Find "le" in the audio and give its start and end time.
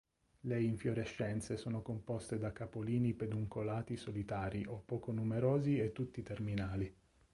0.39-0.59